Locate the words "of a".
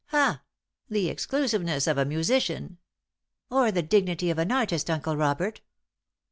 1.85-2.05